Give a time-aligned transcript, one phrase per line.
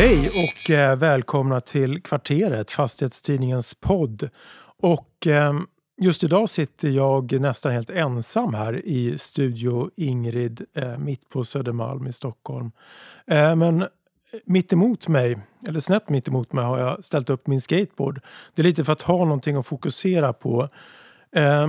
[0.00, 4.28] Hej och eh, välkomna till Kvarteret, Fastighetstidningens podd.
[4.78, 5.54] Och eh,
[6.02, 12.06] just idag sitter jag nästan helt ensam här i Studio Ingrid eh, mitt på Södermalm
[12.06, 12.72] i Stockholm.
[13.26, 13.86] Eh, men
[14.44, 15.38] mitt emot mig,
[15.68, 18.20] eller snett mitt emot mig har jag ställt upp min skateboard.
[18.54, 20.68] Det är lite för att ha någonting att fokusera på.
[21.36, 21.68] Eh,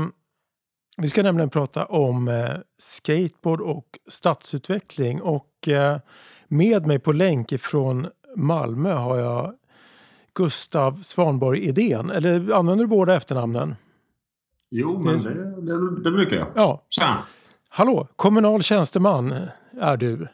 [0.97, 5.97] vi ska nämligen prata om eh, skateboard och stadsutveckling och eh,
[6.47, 9.53] med mig på länk ifrån Malmö har jag
[10.33, 12.09] Gustav Svanborg Idén.
[12.09, 13.75] Eller använder du båda efternamnen?
[14.69, 16.47] Jo, men det, det, det brukar jag.
[16.55, 16.85] Ja.
[16.89, 17.17] Tja!
[17.69, 19.35] Hallå, kommunal tjänsteman
[19.81, 20.27] är du.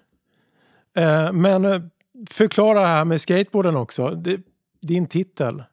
[0.96, 1.82] Eh, men eh,
[2.30, 4.10] förklara det här med skateboarden också.
[4.10, 4.42] Det,
[4.82, 5.64] din titel.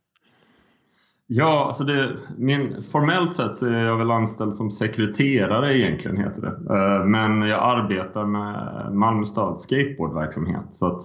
[1.27, 6.42] Ja, alltså det, min, formellt sett så är jag väl anställd som sekreterare egentligen heter
[6.42, 6.75] det.
[6.75, 10.66] Eh, men jag arbetar med Malmö stads skateboardverksamhet.
[10.70, 11.03] Så att,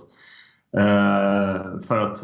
[1.88, 2.24] för att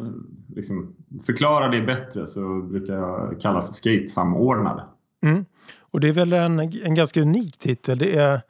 [0.56, 4.84] liksom, förklara det bättre så brukar jag kallas skatesamordnare.
[5.24, 5.46] Mm.
[5.92, 7.98] Och det är väl en, en ganska unik titel.
[7.98, 8.42] Det, är,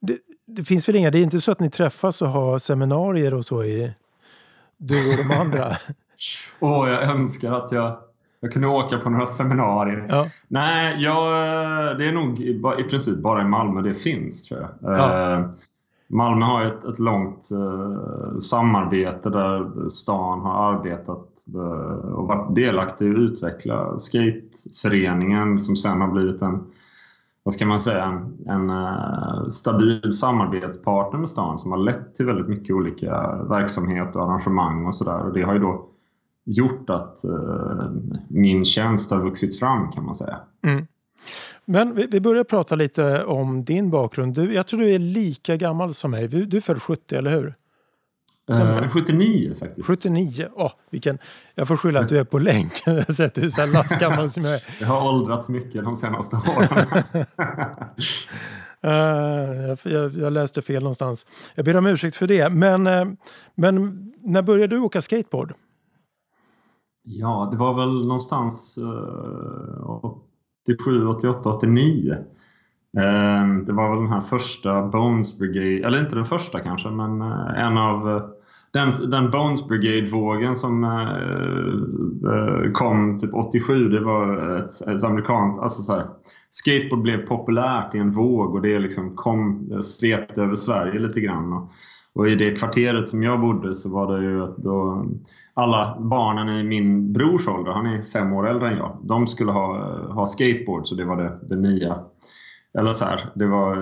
[0.00, 3.34] det, det finns väl inga, det är inte så att ni träffas och har seminarier
[3.34, 3.92] och så i
[4.76, 5.76] du och de andra?
[6.60, 7.98] Åh, oh, jag önskar att jag
[8.40, 10.06] jag kunde åka på några seminarier.
[10.08, 10.26] Ja.
[10.48, 11.18] Nej, jag,
[11.98, 14.98] det är nog i, i, princip bara i Malmö det finns tror jag.
[14.98, 15.52] Ja.
[16.08, 23.06] Malmö har ett, ett långt eh, samarbete där stan har arbetat eh, och varit delaktig
[23.06, 26.64] i att utveckla skateföreningen som sen har blivit en
[27.46, 32.26] vad ska man säga, en, en eh, stabil samarbetspartner med stan som har lett till
[32.26, 35.30] väldigt mycket olika verksamheter och arrangemang och sådär.
[35.34, 35.88] Det har ju då
[36.44, 37.90] gjort att eh,
[38.28, 40.40] min tjänst har vuxit fram kan man säga.
[40.62, 40.86] Mm.
[41.68, 44.34] Men vi, vi börjar prata lite om din bakgrund.
[44.34, 46.28] Du, jag tror du är lika gammal som mig.
[46.28, 47.54] Du, du är född 70, eller hur?
[48.50, 49.86] Uh, 79 faktiskt.
[49.86, 50.48] 79?
[50.54, 51.18] Oh, vilken,
[51.54, 52.72] jag får skylla att du är på länk.
[52.86, 54.62] har sett du är så lastgammal som jag är.
[54.80, 57.04] Jag har åldrats mycket de senaste åren.
[58.84, 61.26] uh, jag, jag, läste fel någonstans.
[61.54, 62.48] Jag ber om ursäkt för det.
[62.48, 63.06] Men, uh,
[63.54, 65.54] men när började du åka skateboard?
[67.02, 68.78] Ja, det var väl någonstans
[70.66, 72.16] 87, 88, 89.
[73.66, 77.66] Det var väl den här första Bones Brigade, eller inte den första kanske, men eh,
[77.66, 78.22] en av eh,
[78.72, 85.82] den, den Bones Brigade-vågen som eh, kom typ 87, det var ett, ett amerikanskt, alltså
[85.82, 86.06] så här,
[86.50, 91.68] skateboard blev populärt i en våg och det liksom kom, svepte över Sverige lite grann.
[92.16, 95.06] Och, i det kvarteret som jag bodde så var det ju att då
[95.54, 99.52] alla barnen i min brors ålder, han är fem år äldre än jag, de skulle
[99.52, 99.76] ha,
[100.12, 101.98] ha skateboard så det var det, det nya.
[102.78, 103.76] Eller så här, det var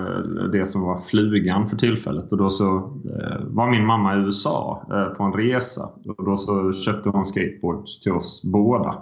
[0.51, 2.77] det som var flugan för tillfället och då så
[3.19, 7.25] eh, var min mamma i USA eh, på en resa och då så köpte hon
[7.25, 8.95] skateboards till oss båda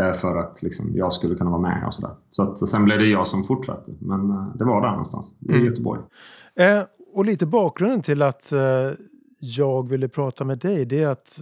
[0.00, 2.14] eh, för att liksom, jag skulle kunna vara med och sådär.
[2.30, 5.52] Så att, sen blev det jag som fortsatte men eh, det var där någonstans, i
[5.52, 5.64] mm.
[5.64, 6.00] Göteborg.
[6.56, 6.82] Eh,
[7.12, 8.90] och lite bakgrunden till att eh,
[9.40, 11.40] jag ville prata med dig det är att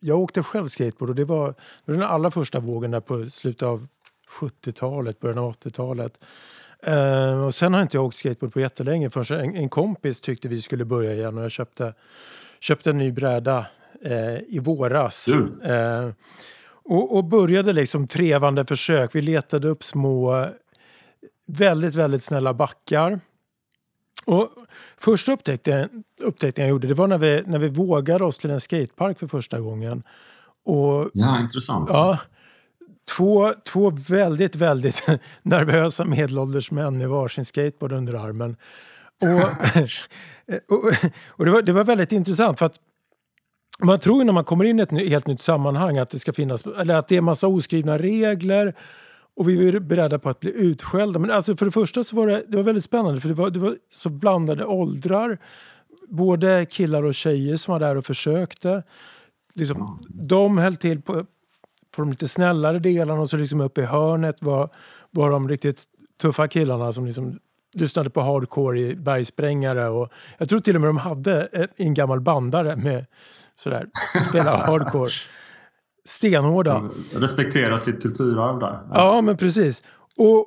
[0.00, 1.48] jag åkte själv skateboard och det var,
[1.84, 3.86] det var den allra första vågen där på slutet av
[4.40, 6.20] 70-talet, början av 80-talet.
[6.88, 10.48] Uh, och sen har inte jag åkt skateboard på jättelänge förrän en, en kompis tyckte
[10.48, 11.94] vi skulle börja igen och jag köpte,
[12.60, 13.66] köpte en ny bräda
[14.06, 15.28] uh, i våras.
[15.28, 16.12] Uh,
[16.82, 19.14] och, och, började liksom trevande försök.
[19.14, 20.46] Vi letade upp små,
[21.46, 23.20] väldigt, väldigt snälla backar.
[24.26, 24.48] Och
[24.98, 28.60] första upptäckten, upptäckten jag gjorde det var när vi, när vi vågade oss till en
[28.60, 30.02] skatepark för första gången.
[30.64, 31.88] Och, ja, intressant.
[31.92, 32.18] Ja,
[33.16, 35.06] två, två väldigt, väldigt
[35.42, 38.56] nervösa medelålders män med varsin skateboard under armen.
[39.22, 39.50] Och,
[40.76, 40.92] och,
[41.26, 42.80] och det, var, det var väldigt intressant för att
[43.82, 46.66] man tror när man kommer in i ett helt nytt sammanhang att det ska finnas,
[46.66, 48.74] eller att det är massa oskrivna regler
[49.40, 51.18] och vi var beredda på att bli utskällda.
[51.18, 53.50] Men alltså för det första så var det, det var väldigt spännande för det var,
[53.50, 55.38] det var så blandade åldrar.
[56.08, 58.82] Både killar och tjejer som var där och försökte.
[59.54, 61.14] Liksom, de höll till på,
[61.90, 64.68] på de lite snällare delarna och så liksom uppe i hörnet var,
[65.10, 65.84] var de riktigt
[66.20, 67.38] tuffa killarna som liksom
[67.74, 69.88] lyssnade på hardcore i bergsprängare.
[69.88, 73.06] Och jag tror till och med de hade en gammal bandare med
[73.58, 73.86] sådär,
[74.28, 75.10] spela hardcore.
[76.10, 76.76] Stenhårda.
[76.76, 78.80] Mm, respektera sitt kulturarv där.
[78.92, 79.82] Ja, ja men precis.
[80.16, 80.38] Och,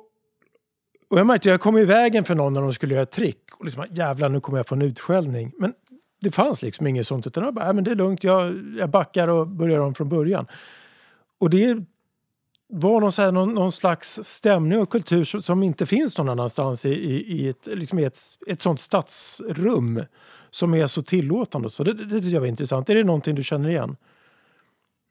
[1.08, 3.40] och jag märkte jag kom i vägen för någon när de skulle göra ett trick.
[3.58, 5.52] Och liksom, jävlar nu kommer jag få en utskällning.
[5.58, 5.72] Men
[6.20, 7.26] det fanns liksom inget sånt.
[7.26, 10.46] Utan jag bara, men det är lugnt, jag, jag backar och börjar om från början.
[11.40, 11.76] Och det
[12.68, 16.86] var någon, här, någon, någon, slags stämning och kultur som, som inte finns någon annanstans
[16.86, 20.02] i, i, i ett, liksom ett, ett sånt stadsrum
[20.50, 21.70] som är så tillåtande.
[21.70, 22.90] Så det, det tycker jag var intressant.
[22.90, 23.96] Är det någonting du känner igen?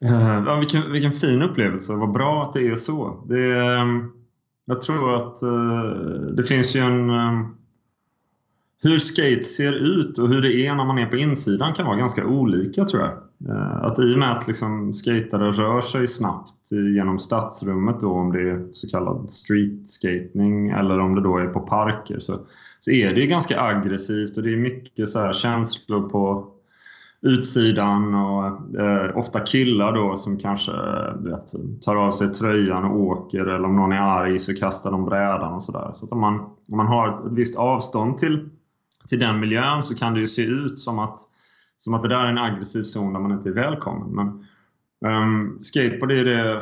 [0.06, 1.94] Ja, vilken, vilken fin upplevelse.
[1.94, 3.26] Vad bra att det är så.
[3.30, 4.12] Det, ehm,
[4.66, 5.92] jag tror att eh,
[6.38, 7.10] det finns ju en...
[7.10, 7.46] Ehm,
[8.84, 11.98] hur skate ser ut och hur det är när man är på insidan kan vara
[11.98, 13.12] ganska olika tror jag.
[13.50, 18.32] Eh, att i och med att liksom skatare rör sig snabbt genom stadsrummet då om
[18.32, 22.40] det är så kallad street skating eller om det då är på parker så,
[22.80, 26.53] så är det ganska aggressivt och det är mycket så här känslor på
[27.24, 28.46] utsidan och
[28.80, 30.72] eh, ofta killar då som kanske
[31.18, 31.46] vet,
[31.82, 35.54] tar av sig tröjan och åker eller om någon är arg så kastar de brädan
[35.54, 35.90] och sådär.
[35.94, 36.40] Så att om man,
[36.70, 38.50] om man har ett, ett visst avstånd till,
[39.08, 41.20] till den miljön så kan det ju se ut som att,
[41.78, 44.10] som att det där är en aggressiv zon där man inte är välkommen.
[44.16, 44.46] Men
[45.12, 46.62] um, skateboard är det,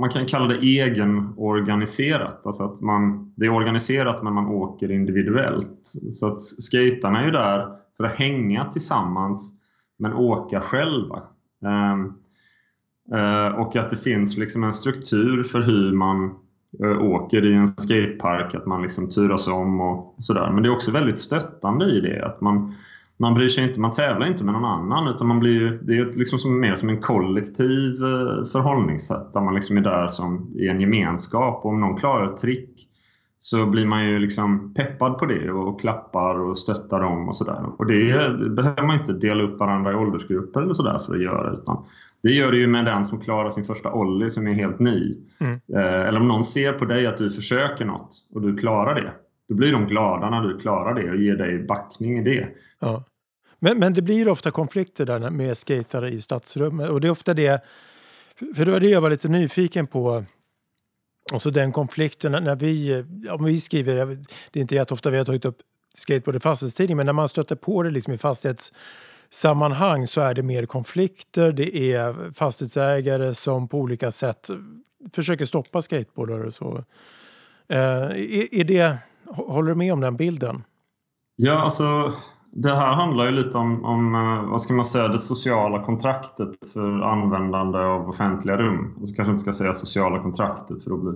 [0.00, 2.46] man kan kalla det egenorganiserat.
[2.46, 5.80] Alltså att man, det är organiserat men man åker individuellt.
[6.12, 9.63] Så att skaterna är ju där för att hänga tillsammans
[9.98, 11.22] men åka själva.
[11.64, 12.12] Ehm,
[13.12, 16.34] eh, och att det finns liksom en struktur för hur man
[16.82, 20.50] eh, åker i en skatepark, att man liksom turas om och sådär.
[20.50, 22.26] Men det är också väldigt stöttande i det.
[22.26, 22.74] att man
[23.16, 26.12] man bryr sig inte, man tävlar inte med någon annan utan man blir, det är
[26.12, 30.68] liksom som, mer som en kollektiv eh, förhållningssätt där man liksom är där som i
[30.68, 31.64] en gemenskap.
[31.64, 32.88] Och om någon klarar ett trick
[33.46, 37.66] så blir man ju liksom peppad på det och klappar och stöttar dem och sådär.
[37.78, 41.52] Och det behöver man inte dela upp varandra i åldersgrupper eller sådär för att göra.
[41.52, 41.84] Utan
[42.22, 45.16] det gör det ju med den som klarar sin första ollie som är helt ny.
[45.38, 45.60] Mm.
[45.74, 49.12] Eh, eller om någon ser på dig att du försöker något och du klarar det.
[49.48, 52.48] Då blir de glada när du klarar det och ger dig backning i det.
[52.80, 53.04] Ja.
[53.58, 57.34] Men, men det blir ofta konflikter där med skatare i stadsrummet och det är ofta
[57.34, 57.64] det
[58.56, 60.24] för det var det jag var lite nyfiken på
[61.32, 64.06] och så den konflikten när vi, om vi skriver,
[64.50, 65.58] det är inte jätteofta vi har tagit upp
[65.94, 70.42] skateboard i fastighetstidning, men när man stöter på det liksom i fastighetssammanhang så är det
[70.42, 71.52] mer konflikter.
[71.52, 74.50] Det är fastighetsägare som på olika sätt
[75.12, 76.52] försöker stoppa skateboardare.
[76.52, 76.84] Så,
[77.68, 80.64] eh, är, är det, håller du med om den bilden?
[81.36, 82.12] Ja, alltså
[82.56, 86.68] det här handlar ju lite om, om, eh, vad ska man säga, det sociala kontraktet
[86.72, 88.94] för användande av offentliga rum.
[88.98, 91.14] Alltså kanske inte ska säga sociala kontraktet för då blir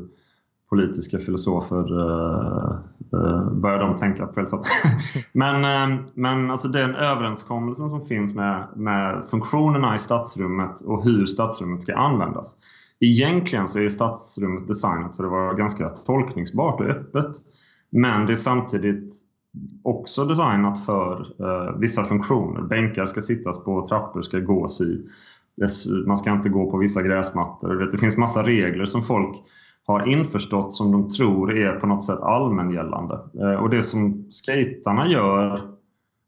[0.71, 2.77] politiska filosofer eh,
[3.13, 4.61] eh, börjar de tänka på fel sätt.
[5.33, 11.27] men eh, men alltså den överenskommelsen som finns med, med funktionerna i stadsrummet och hur
[11.27, 12.57] stadsrummet ska användas.
[13.01, 17.37] Egentligen så är stadsrummet designat för att vara ganska tolkningsbart och öppet.
[17.91, 19.15] Men det är samtidigt
[19.83, 22.63] också designat för eh, vissa funktioner.
[22.63, 25.07] Bänkar ska sittas på, trappor ska gås i.
[26.07, 27.91] Man ska inte gå på vissa gräsmattor.
[27.93, 29.37] Det finns massa regler som folk
[29.87, 33.19] har införstått som de tror är på något sätt allmängällande.
[33.41, 35.79] Eh, och det som skaterna gör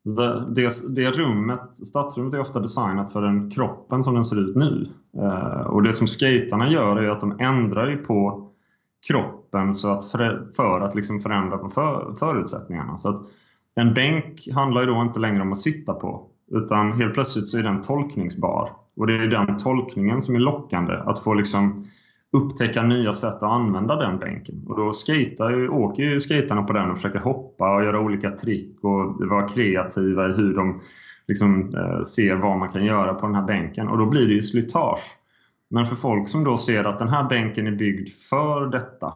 [0.05, 4.57] det, det, det, rummet, stadsrummet är ofta designat för den kroppen som den ser ut
[4.57, 4.87] nu.
[5.17, 8.49] Eh, och det som skaterna gör är att de ändrar på
[9.09, 9.40] kroppen
[9.75, 12.97] så att för, för att liksom förändra på för, förutsättningarna.
[12.97, 13.23] Så att
[13.75, 17.59] en bänk handlar ju då inte längre om att sitta på utan helt plötsligt så
[17.59, 18.71] är den tolkningsbar.
[18.97, 21.85] Och det är den tolkningen som är lockande, att få liksom
[22.33, 24.65] upptäcka nya sätt att använda den bänken.
[24.69, 28.79] Och då skater, åker ju skaterna på den och försöker hoppa och göra olika trick
[28.85, 30.81] och vara kreativa i hur de
[31.29, 33.89] liksom, eh, ser vad man kan göra på den här bänken.
[33.89, 35.17] Och då blir det ju slitage.
[35.71, 39.15] Men för folk som då ser att den här bänken är byggd för detta.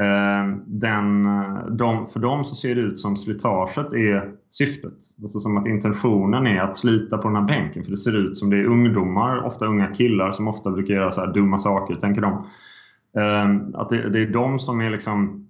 [0.00, 4.92] Eh, den, eh, de, för dem så ser det ut som slitaget är syftet.
[5.22, 7.84] Alltså som att intentionen är att slita på den här bänken.
[7.84, 11.12] För det ser ut som det är ungdomar, ofta unga killar som ofta brukar göra
[11.12, 12.32] så dumma saker, tänker de.
[13.16, 15.46] Eh, att det, det är de som är liksom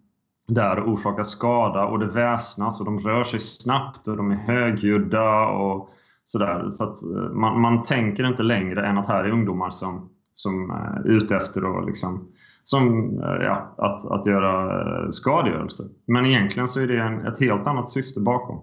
[0.48, 4.36] där och orsakar skada och det väsnas och de rör sig snabbt och de är
[4.36, 5.90] högljudda och
[6.24, 6.70] Sådär.
[6.70, 11.06] Så att man, man tänker inte längre än att här är ungdomar som, som är
[11.06, 12.28] ute efter att, liksom,
[12.62, 15.82] som, eh, ja, att, att göra eh, skadegörelse.
[16.06, 18.60] Men egentligen så är det en, ett helt annat syfte bakom.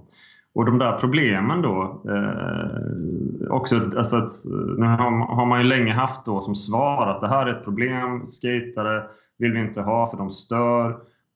[0.55, 4.31] Och de där problemen då, eh, också, alltså att,
[4.77, 7.63] nu har, har, man ju länge haft då som svar att det här är ett
[7.63, 9.03] problem, skatare
[9.37, 10.89] vill vi inte ha för de stör.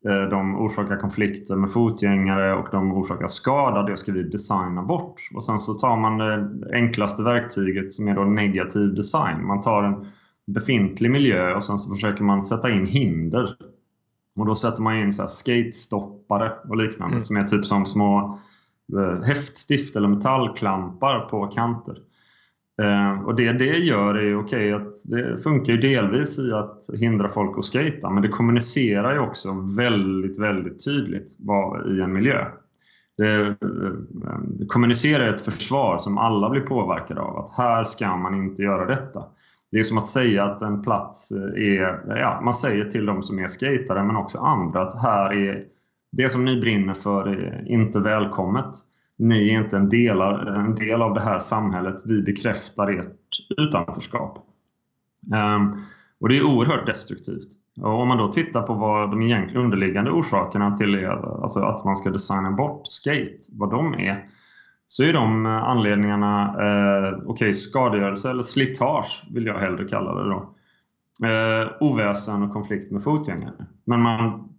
[0.08, 3.84] Eh, de orsakar konflikter med fotgängare och de orsakar skada.
[3.84, 5.16] Det ska vi designa bort.
[5.36, 9.46] Och sen så tar man det enklaste verktyget som är då negativ design.
[9.46, 10.06] Man tar en
[10.48, 13.56] befintlig miljö och sen så försöker man sätta in hinder.
[14.40, 17.22] Och då sätter man in så här skatestoppare och liknande mm.
[17.22, 18.40] som är typ som små
[18.98, 21.98] eh, häftstift eller metallklampar på kanter.
[22.82, 26.90] Eh, och det det gör är okej okay, att det funkar ju delvis i att
[27.00, 32.14] hindra folk att skata men det kommunicerar ju också väldigt, väldigt tydligt vad, i en
[32.14, 32.46] miljö.
[33.18, 33.56] det,
[34.60, 37.38] det kommunicerar ett försvar som alla blir påverkade av.
[37.38, 39.26] Att här ska man inte göra detta.
[39.72, 42.18] Det är som att säga att en plats eh, är...
[42.20, 45.66] Ja, man säger till de som är skatare men också andra att här är
[46.12, 48.72] det som ni brinner för är inte välkommet.
[49.18, 52.02] Ni är inte en del, en del av det här samhället.
[52.06, 53.18] Vi bekräftar ert
[53.58, 54.38] utanförskap.
[55.34, 55.84] Um,
[56.20, 57.48] och det är oerhört destruktivt.
[57.82, 61.86] Och om man då tittar på vad de egentligen underliggande orsakerna till är, alltså att
[61.86, 64.26] man ska designa bort skate, vad de är,
[64.92, 70.30] så är de eh, anledningarna eh, okay, skadegörelse eller slitage, vill jag hellre kalla det
[70.30, 70.56] då.
[71.28, 73.66] Eh, oväsen och konflikt med fotgängare.
[73.86, 74.50] Men man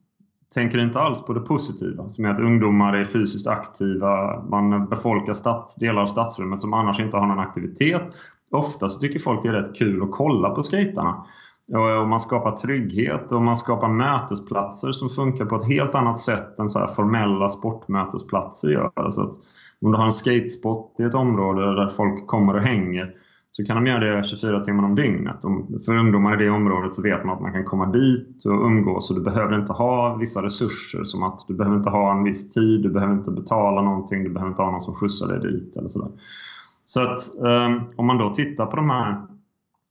[0.54, 5.32] tänker inte alls på det positiva, som är att ungdomar är fysiskt aktiva, man befolkar
[5.32, 8.02] stads, delar av stadsrummet som annars inte har någon aktivitet.
[8.50, 11.26] Oftast tycker folk det är rätt kul att kolla på skejtarna.
[11.72, 16.18] Eh, och man skapar trygghet och man skapar mötesplatser som funkar på ett helt annat
[16.18, 19.10] sätt än så formella sportmötesplatser gör.
[19.10, 19.34] Så att
[19.82, 23.14] om du har en skatespot i ett område där folk kommer och hänger
[23.50, 25.36] så kan de göra det 24 timmar om dygnet.
[25.84, 29.10] För ungdomar i det området så vet man att man kan komma dit och umgås
[29.10, 32.54] och du behöver inte ha vissa resurser som att du behöver inte ha en viss
[32.54, 35.76] tid, du behöver inte betala någonting, du behöver inte ha någon som skjutsar dig dit
[35.76, 36.10] eller sådär.
[36.84, 39.26] Så att um, om man då tittar på de här,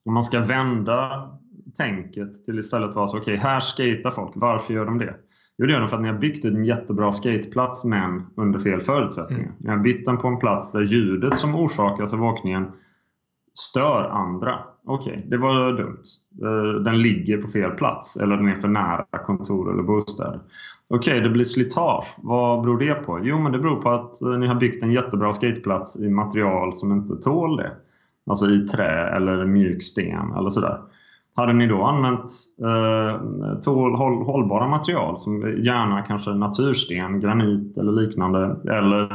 [0.06, 1.30] om man ska vända
[1.78, 5.16] tänket till istället vara så, okej, okay, här skejtar folk, varför gör de det?
[5.58, 8.82] Jo, det gör de för att ni har byggt en jättebra skateplats men under fel
[8.82, 9.44] förutsättningar.
[9.44, 9.56] Mm.
[9.60, 12.72] Ni har byggt den på en plats där ljudet som orsakas av åkningen
[13.54, 14.60] stör andra.
[14.86, 16.04] Okej, okay, det var dumt.
[16.42, 20.40] Eh, den ligger på fel plats eller den är för nära kontor eller bostäder.
[20.90, 22.06] Okej, okay, det blir slitage.
[22.18, 23.20] Vad beror det på?
[23.24, 26.74] Jo, men det beror på att eh, ni har byggt en jättebra skateplats i material
[26.74, 27.72] som inte tål det.
[28.30, 30.80] Alltså i trä eller mjuk sten eller sådär.
[31.36, 37.92] Hade ni då använt eh, tål, håll, hållbara material som gärna kanske natursten, granit eller
[37.92, 39.08] liknande eller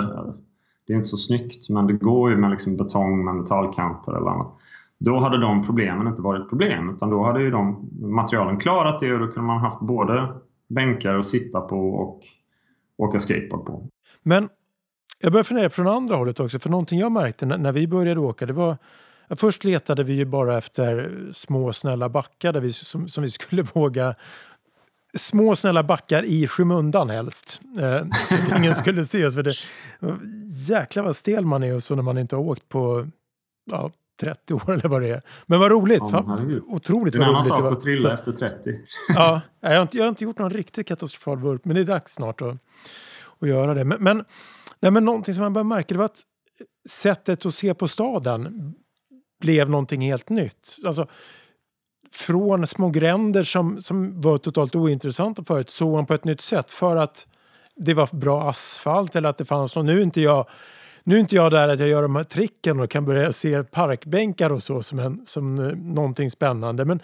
[0.87, 4.30] det är inte så snyggt, men det går ju med liksom betong med metallkanter eller
[4.30, 4.52] annat.
[4.99, 9.12] Då hade de problemen inte varit problem, utan då hade ju de materialen klarat det
[9.12, 10.28] och då kunde man haft både
[10.68, 12.20] bänkar att sitta på och
[12.96, 13.88] åka skateboard på.
[14.23, 14.49] Men
[15.20, 18.20] jag börjar fundera från andra hållet också, för någonting jag märkte när, när vi började
[18.20, 18.76] åka, det var
[19.28, 23.62] Först letade vi ju bara efter små snälla backar där vi, som, som vi skulle
[23.75, 24.14] våga
[25.14, 27.61] små snälla backar i skymundan helst.
[27.78, 29.35] Eh, så att ingen skulle se oss.
[29.35, 29.54] För det,
[30.68, 33.09] jäklar vad stel man är och så när man inte har åkt på
[33.71, 33.90] ja,
[34.21, 35.23] 30 år eller vad det är.
[35.47, 35.99] Men vad roligt!
[36.00, 37.12] Ja, Fan, otroligt vad roligt.
[37.12, 38.80] Det är en annan sak att trilla efter 30.
[39.14, 41.85] ja, jag har, inte, jag har inte gjort någon riktigt katastrofal vurp, men det är
[41.85, 42.56] dags snart att,
[43.40, 43.85] att göra det.
[43.85, 44.25] Men, men,
[44.80, 46.23] nej, men någonting som man började märka det var att
[46.88, 48.75] sättet att se på staden
[49.40, 50.76] blev någonting helt nytt.
[50.87, 51.07] Alltså,
[52.12, 56.71] från små gränder som, som var totalt ointressanta förut såg man på ett nytt sätt
[56.71, 57.26] för att
[57.76, 59.87] det var bra asfalt eller att det fanns någon.
[59.87, 60.47] Nu är inte jag,
[61.05, 63.62] nu är inte jag där att jag gör de här tricken och kan börja se
[63.62, 66.85] parkbänkar och så som, en, som eh, någonting spännande.
[66.85, 67.02] Men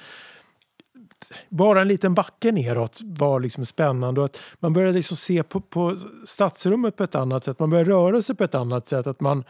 [1.48, 5.60] bara en liten backe neråt var liksom spännande och att man började liksom se på,
[5.60, 7.58] på stadsrummet på ett annat sätt.
[7.58, 9.06] Man började röra sig på ett annat sätt.
[9.06, 9.44] Att man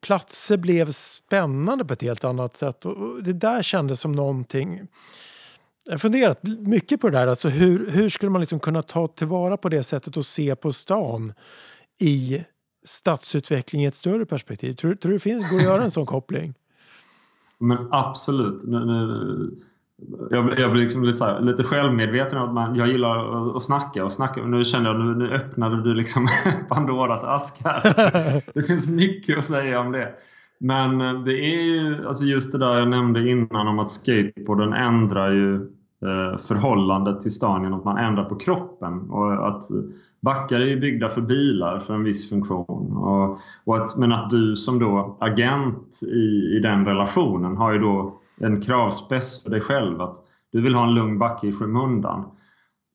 [0.00, 2.86] platser blev spännande på ett helt annat sätt.
[2.86, 4.88] Och det där kändes som någonting...
[5.84, 7.26] Jag har funderat mycket på det där.
[7.26, 10.72] Alltså hur, hur skulle man liksom kunna ta tillvara på det sättet och se på
[10.72, 11.32] stan
[11.98, 12.44] i
[12.84, 14.72] stadsutveckling i ett större perspektiv?
[14.72, 16.54] Tror, tror du det finns, går att göra en sån koppling?
[17.58, 18.64] Men absolut.
[18.64, 19.50] Nu, nu,
[20.30, 23.62] jag, jag blir liksom lite, så här, lite självmedveten om att man, jag gillar att
[23.62, 24.44] snacka och snacka.
[24.44, 26.28] Nu känner jag nu, nu öppnade du liksom
[26.68, 27.82] Pandoras ask här.
[28.54, 30.08] Det finns mycket att säga om det.
[30.60, 34.72] Men eh, det är ju alltså just det där jag nämnde innan om att skateboarden
[34.72, 39.10] ändrar ju eh, förhållandet till stan genom att man ändrar på kroppen.
[39.10, 39.62] Och att
[40.20, 42.96] backar är ju byggda för bilar för en viss funktion.
[42.96, 47.78] Och, och att, men att du som då agent i, i den relationen har ju
[47.78, 50.00] då en kravspec för dig själv.
[50.00, 50.16] Att
[50.52, 52.24] du vill ha en lugn backe i skymundan.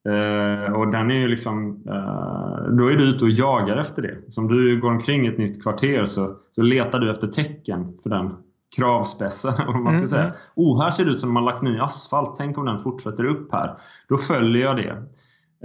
[0.09, 4.33] Eh, och den är ju liksom, eh, då är du ute och jagar efter det.
[4.33, 8.09] Som du går omkring i ett nytt kvarter så, så letar du efter tecken för
[8.09, 8.35] den
[8.75, 9.53] kravspecen.
[9.67, 10.07] Om man ska mm.
[10.07, 10.23] säga.
[10.23, 10.35] Mm.
[10.55, 12.35] Oh, här ser det ut som man lagt ny asfalt.
[12.37, 13.77] Tänk om den fortsätter upp här.
[14.09, 15.03] Då följer jag det.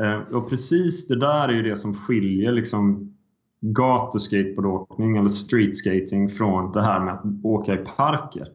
[0.05, 3.15] Eh, och precis det där är ju det som skiljer liksom
[3.61, 8.49] gatuskateboardåkning eller streetskating från det här med att åka i parker.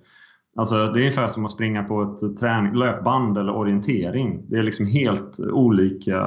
[0.55, 4.45] Alltså, det är ungefär som att springa på ett träning, löpband eller orientering.
[4.47, 6.17] Det är liksom helt olika...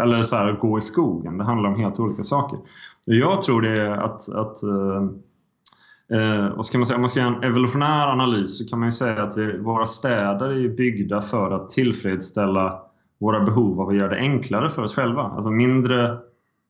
[0.00, 1.38] Eller så här, gå i skogen.
[1.38, 2.58] Det handlar om helt olika saker.
[3.04, 4.28] Jag tror det är att...
[4.28, 5.02] att eh,
[6.18, 6.96] eh vad ska man säga?
[6.96, 10.50] Om man ska göra en evolutionär analys så kan man säga att vi, våra städer
[10.50, 12.82] är byggda för att tillfredsställa
[13.20, 15.22] våra behov av att göra det enklare för oss själva.
[15.22, 16.18] Alltså mindre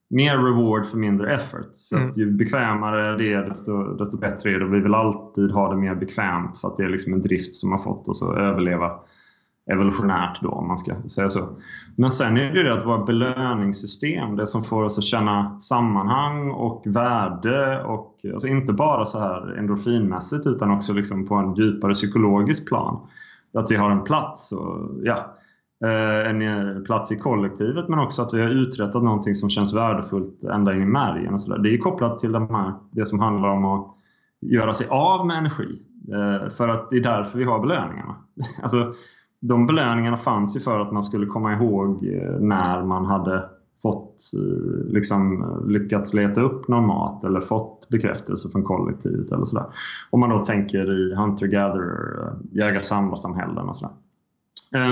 [0.09, 1.69] mer reward för mindre effort.
[1.71, 2.11] Så mm.
[2.15, 4.65] ju bekvämare det är desto, desto bättre är det.
[4.65, 7.71] Vi vill alltid ha det mer bekvämt för att det är liksom en drift som
[7.71, 8.91] har fått oss att överleva
[9.71, 11.39] evolutionärt då om man ska säga så.
[11.95, 16.51] Men sen är det det att våra belöningssystem, det som får oss att känna sammanhang
[16.51, 21.93] och värde och alltså inte bara så här endorfinmässigt utan också liksom på en djupare
[21.93, 23.07] psykologisk plan.
[23.53, 25.33] Att vi har en plats och ja,
[25.83, 29.73] Eh, en eh, plats i kollektivet men också att vi har uträttat någonting som känns
[29.73, 31.33] värdefullt ända in i märgen.
[31.33, 31.59] Och så där.
[31.59, 33.95] Det är kopplat till de här, det som handlar om att
[34.41, 35.81] göra sig av med energi.
[36.13, 38.15] Eh, för att det är därför vi har belöningarna.
[38.61, 38.93] Alltså,
[39.39, 42.01] de belöningarna fanns ju för att man skulle komma ihåg
[42.39, 43.49] när man hade
[43.81, 44.31] fått,
[44.87, 49.65] liksom, lyckats leta upp någon mat eller fått bekräftelse från kollektivet eller sådär.
[50.09, 53.95] Om man då tänker i hunter-gatherer, eh, jägar-samlarsamhällen och sådär.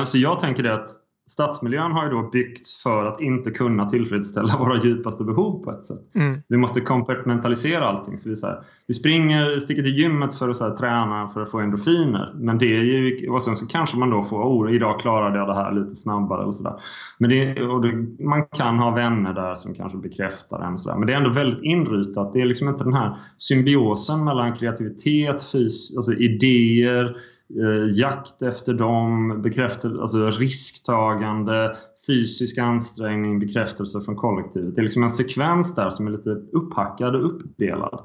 [0.06, 0.88] Så jag tänker det att
[1.28, 5.86] stadsmiljön har ju då byggts för att inte kunna tillfredsställa våra djupaste behov på ett
[5.86, 6.16] sätt.
[6.16, 6.42] Mm.
[6.48, 8.18] Vi måste kompartmentalisera allting.
[8.18, 11.52] Så vi, så här, vi springer, sticker till gymmet för att här, träna för att
[11.52, 12.34] få endorfiner.
[12.36, 15.48] Men det är ju, och sen så kanske man då får, oh, idag klarade jag
[15.48, 16.42] det här lite snabbare.
[16.42, 16.76] Eller så där.
[17.20, 20.78] Men det, och det, man kan ha vänner där som kanske bekräftar en.
[20.78, 20.98] Så där.
[20.98, 22.34] Men det är ändå väldigt inrutat.
[22.34, 27.12] Det är liksom inte den här symbiosen mellan kreativitet, fys, alltså idéer, eh,
[27.50, 34.76] Eh, jakt efter dem, bekräftelse, alltså risktagande, fysisk ansträngning, bekräftelse från kollektivet.
[34.76, 38.00] Det är liksom en sekvens där som är lite upphackad och uppdelad.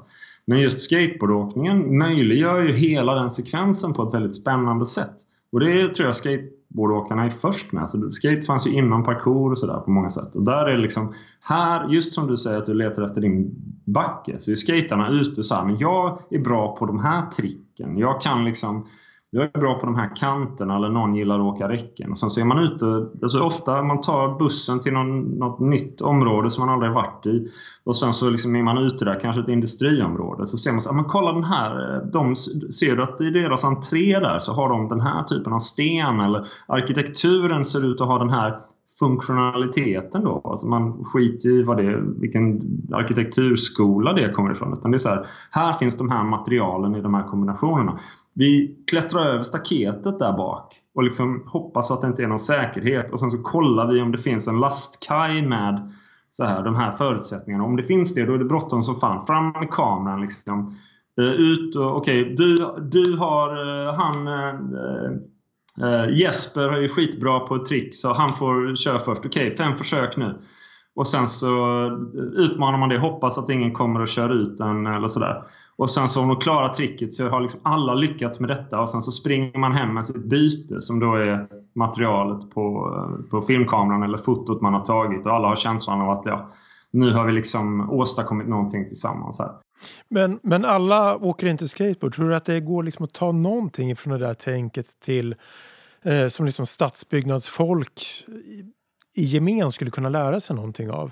[0.45, 5.15] Men just skateboardåkningen möjliggör ju hela den sekvensen på ett väldigt spännande sätt.
[5.51, 7.89] Och det tror jag skateboardåkarna är först med.
[7.89, 10.35] Så skate fanns ju inom parkour och sådär på många sätt.
[10.35, 13.55] Och där är det liksom, här, just som du säger att du letar efter din
[13.85, 17.97] backe, så är skaterna ute så här, men jag är bra på de här tricken.
[17.97, 18.85] Jag kan liksom
[19.33, 22.11] jag är bra på de här kanterna eller någon gillar att åka räcken.
[22.11, 25.59] Och sen så är man ute, eh, alltså ofta man tar bussen till någon, något
[25.59, 27.51] nytt område som man aldrig varit i.
[27.83, 30.47] Och sen så liksom är man ute där, kanske ett industriområde.
[30.47, 33.29] Så ser man så ah, men kolla den här, eh, de, ser du att i
[33.29, 38.01] deras entré där så har de den här typen av sten eller arkitekturen ser ut
[38.01, 38.59] att ha den här
[39.01, 40.41] funktionaliteten då.
[40.43, 42.61] Alltså man skiter i vad det, vilken
[42.93, 44.73] arkitekturskola det kommer ifrån.
[44.73, 47.99] Utan det är så här, här finns de här materialen i de här kombinationerna.
[48.33, 53.11] Vi klättrar över staketet där bak och liksom hoppas att det inte är någon säkerhet
[53.11, 55.91] och sen så kollar vi om det finns en lastkaj med
[56.29, 57.63] så här, de här förutsättningarna.
[57.63, 59.25] Om det finns det, då är det bråttom som fan.
[59.25, 60.75] Fram med kameran liksom.
[61.19, 65.21] Eh, ut och okej, okay, du, du har eh, han eh,
[65.83, 69.25] uh, Jesper är skitbra på ett trick så han får köra först.
[69.25, 70.41] Okej, okay, fem försök nu.
[70.95, 71.85] Och sen så
[72.35, 75.43] utmanar man det, hoppas att ingen kommer och kör ut den eller sådär.
[75.75, 78.89] Och sen så om de klarar tricket så har liksom alla lyckats med detta och
[78.89, 82.95] sen så springer man hem med sitt byte som då är materialet på,
[83.29, 86.51] på filmkameran eller fotot man har tagit och alla har känslan av att ja,
[86.91, 89.51] nu har vi liksom åstadkommit någonting tillsammans här.
[90.09, 92.15] Men, men alla åker inte skateboard.
[92.15, 95.35] Tror du att det går liksom att ta någonting från det där tänket till
[96.01, 98.01] eh, som liksom stadsbyggnadsfolk
[99.15, 101.11] i gemen skulle kunna lära sig någonting av?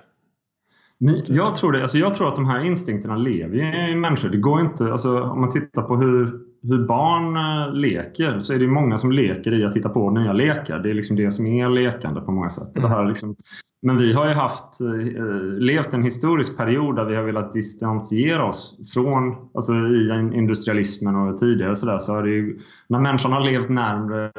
[0.98, 4.30] Men jag, tror det, alltså jag tror att de här instinkterna lever i människor.
[4.30, 8.60] Det går inte, alltså om man tittar på hur, hur barn eh, leker så är
[8.60, 10.80] det många som leker i att hitta på nya lekar.
[10.80, 12.78] Det är liksom det som är lekande på många sätt.
[12.78, 12.90] Mm.
[12.90, 13.36] Det här liksom,
[13.82, 18.46] men vi har ju haft, eh, levt en historisk period där vi har velat distansiera
[18.46, 23.32] oss från, alltså i industrialismen och tidigare så, där, så har det ju, när människan
[23.32, 24.32] har levt närmre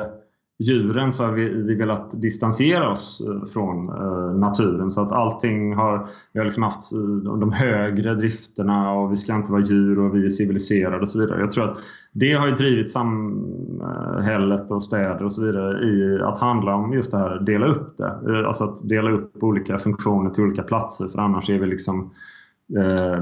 [0.60, 5.74] djuren så har vi, vi velat distansera oss eh, från eh, naturen så att allting
[5.74, 9.98] har, vi har liksom haft eh, de högre drifterna och vi ska inte vara djur
[9.98, 11.40] och vi är civiliserade och så vidare.
[11.40, 11.78] Jag tror att
[12.12, 17.10] det har ju drivit samhället och städer och så vidare i att handla om just
[17.10, 18.46] det här, dela upp det.
[18.46, 22.10] Alltså att dela upp olika funktioner till olika platser för annars är vi liksom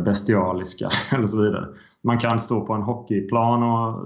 [0.05, 1.69] bestialiska eller så vidare.
[2.05, 4.05] Man kan stå på en hockeyplan och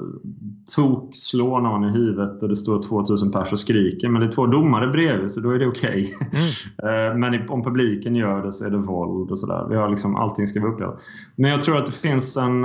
[0.77, 4.09] tok-slå någon i huvudet och det står 2000 pers och skriker.
[4.09, 6.15] Men det är två domare bredvid så då är det okej.
[6.17, 6.41] Okay.
[6.41, 6.53] Mm.
[6.83, 9.67] Eh, men om publiken gör det så är det våld och sådär.
[9.69, 11.01] Vi har liksom, allting ska vara uppdelat.
[11.37, 12.65] Men jag tror att det finns en,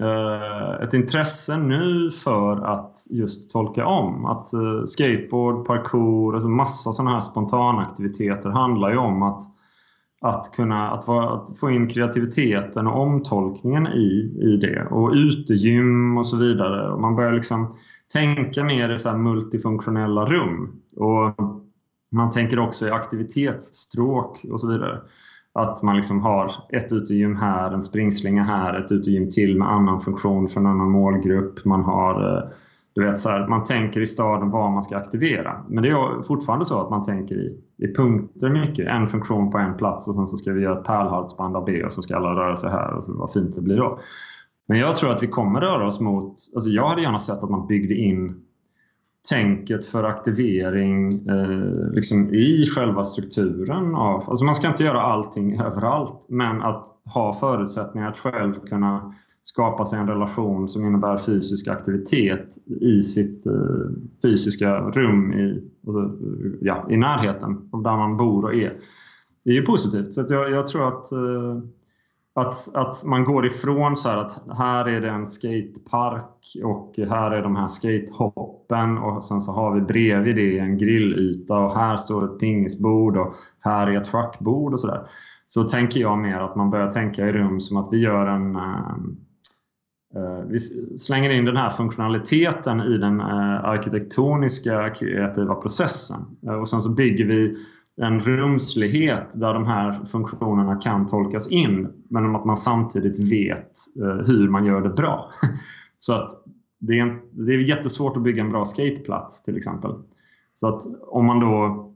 [0.00, 4.24] eh, ett intresse nu för att just tolka om.
[4.24, 9.42] Att eh, skateboard, parkour, alltså massa sådana här spontanaktiviteter handlar ju om att
[10.24, 14.86] att kunna att, vara, att, få in kreativiteten och omtolkningen i, i det.
[14.90, 16.92] Och utegym och så vidare.
[16.92, 17.74] Och man börjar liksom
[18.12, 20.80] tänka mer i så multifunktionella rum.
[20.96, 21.34] Och
[22.12, 25.00] man tänker också i aktivitetsstråk och så vidare.
[25.52, 30.00] Att man liksom har ett utegym här, en springslinga här, ett utegym till med annan
[30.00, 31.64] funktion för en annan målgrupp.
[31.64, 32.50] Man har eh,
[32.94, 35.64] du vet, så här, man tänker i staden vad man ska aktivera.
[35.68, 38.88] Men det är fortfarande så att man tänker i, i punkter mycket.
[38.88, 41.84] En funktion på en plats och sen så ska vi göra ett pärlhalsband av det
[41.84, 43.98] och så ska alla röra sig här och så vad fint det blir då.
[44.68, 46.34] Men jag tror att vi kommer röra oss mot...
[46.54, 48.44] Alltså jag hade gärna sett att man byggde in
[49.30, 53.94] tänket för aktivering eh, liksom i själva strukturen.
[53.94, 59.14] Av, alltså man ska inte göra allting överallt, men att ha förutsättningar att själv kunna
[59.46, 63.52] skapa sig en relation som innebär fysisk aktivitet i sitt eh,
[64.22, 66.18] fysiska rum i, alltså,
[66.60, 68.80] ja, i närheten av där man bor och är.
[69.44, 70.14] Det är ju positivt.
[70.14, 71.58] Så jag, jag, tror att eh,
[72.34, 77.30] att, att man går ifrån så här att här är det en skatepark och här
[77.30, 81.96] är de här skatehoppen och sen så har vi bredvid det en grillyta och här
[81.96, 85.00] står ett pingisbord och här är ett schackbord och sådär.
[85.46, 88.56] Så tänker jag mer att man börjar tänka i rum som att vi gör en
[88.56, 88.96] eh,
[90.16, 90.60] Eh, vi
[90.96, 96.20] slänger in den här funktionaliteten i den eh, arkitektoniska kreativa processen.
[96.46, 97.56] Eh, och sen så bygger vi
[97.96, 103.72] en rumslighet där de här funktionerna kan tolkas in men att man samtidigt vet
[104.26, 105.30] hur man gör det bra.
[105.98, 106.30] Så att
[106.78, 109.90] det är, en, det är jättesvårt att bygga en bra skateplats till exempel.
[110.54, 111.93] Så att om man då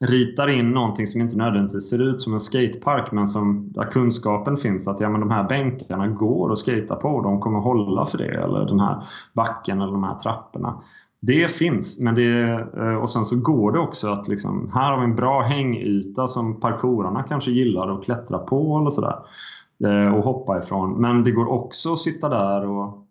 [0.00, 4.56] ritar in någonting som inte nödvändigtvis ser ut som en skatepark men som, där kunskapen
[4.56, 8.06] finns att ja, men de här bänkarna går att skata på och de kommer hålla
[8.06, 8.42] för det.
[8.42, 9.02] Eller den här
[9.34, 10.82] backen eller de här trapporna.
[11.20, 14.98] Det finns, men det, eh, och sen så går det också att liksom, här har
[14.98, 19.16] vi en bra hängyta som parkourarna kanske gillar att klättra på eller sådär.
[19.84, 21.00] Eh, och hoppa ifrån.
[21.00, 23.07] Men det går också att sitta där och,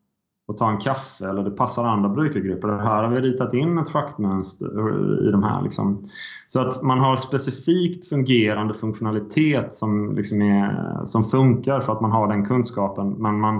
[0.47, 2.67] och ta en kaffe eller det passar andra brukargrupper.
[2.67, 4.67] Här har vi ritat in ett schaktmönster
[5.27, 5.61] i de här.
[5.61, 6.03] Liksom.
[6.47, 12.11] Så att man har specifikt fungerande funktionalitet som, liksom är, som funkar för att man
[12.11, 13.09] har den kunskapen.
[13.09, 13.55] Men man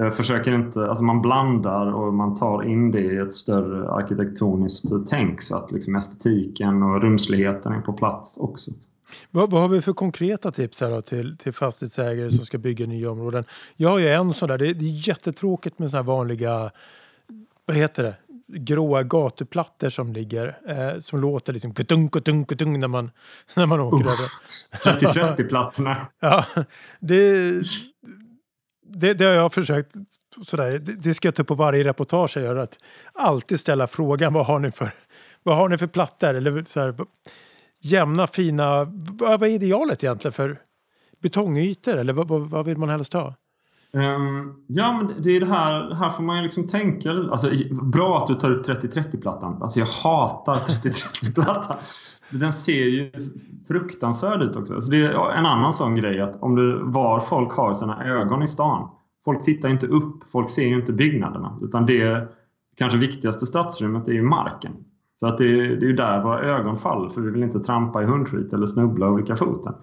[0.00, 5.10] eh, försöker inte, alltså man blandar och man tar in det i ett större arkitektoniskt
[5.10, 8.70] tänk så att liksom estetiken och rumsligheten är på plats också.
[9.30, 13.10] Vad, vad har vi för konkreta tips här till, till fastighetsägare som ska bygga nya
[13.10, 13.44] områden?
[13.76, 16.70] Jag har ju en sån där, det, det är jättetråkigt med såna här vanliga,
[17.66, 18.14] vad heter det,
[18.46, 23.10] gråa gatuplattor som ligger eh, som låter liksom kutung, kutung, kutung när man,
[23.54, 25.00] när man åker över.
[25.00, 26.06] 30-30-plattorna.
[26.20, 26.44] ja,
[27.00, 27.52] det,
[28.86, 29.94] det, det har jag försökt,
[30.42, 32.78] sådär, det, det ska jag ta upp på varje reportage jag gör, att
[33.12, 34.94] alltid ställa frågan vad har ni för,
[35.42, 36.34] vad har ni för plattor?
[36.34, 36.94] Eller så här,
[37.84, 38.84] jämna, fina,
[39.18, 40.60] vad är idealet egentligen för
[41.22, 43.34] betongytor eller vad, vad, vill man helst ha?
[43.92, 47.10] Um, ja, men det är det här, här får man ju liksom tänka.
[47.10, 47.50] Alltså,
[47.82, 49.62] bra att du tar upp 30-30-plattan.
[49.62, 51.76] Alltså jag hatar 30-30-plattan.
[52.30, 53.12] Den ser ju
[53.68, 54.74] fruktansvärd ut också.
[54.74, 58.42] Alltså, det är en annan sån grej att om du, var folk har sina ögon
[58.42, 58.90] i stan.
[59.24, 61.58] Folk tittar inte upp, folk ser ju inte byggnaderna.
[61.62, 62.28] Utan det
[62.76, 64.72] kanske viktigaste stadsrummet är ju marken.
[65.24, 67.60] Så att det, är, det är ju där våra ögon faller för vi vill inte
[67.60, 69.74] trampa i hundskit eller snubbla och vicka foten.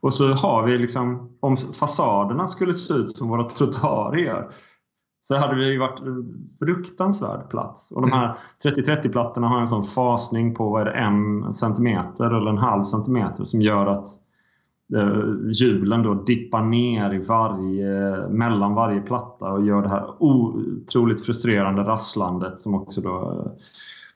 [0.00, 4.50] Och så har vi liksom, om fasaderna skulle se ut som våra trottoarer gör
[5.22, 7.92] så hade det ju varit en fruktansvärd plats.
[7.92, 12.50] Och de här 30-30-plattorna har en sån fasning på vad är det, en centimeter eller
[12.50, 14.08] en halv centimeter som gör att
[14.96, 21.26] eh, hjulen då dippar ner i varje, mellan varje platta och gör det här otroligt
[21.26, 23.52] frustrerande rasslandet som också då eh,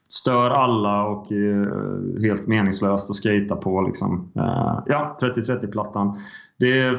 [0.08, 3.82] stör alla och är helt meningslöst att skata på.
[3.82, 4.30] Liksom.
[4.36, 6.18] Eh, ja, 30-30-plattan.
[6.58, 6.98] Det